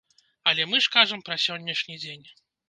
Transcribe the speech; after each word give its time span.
Але 0.51 0.65
мы 0.71 0.79
ж 0.85 0.93
кажам 0.95 1.21
пра 1.27 1.37
сённяшні 1.45 2.01
дзень. 2.07 2.27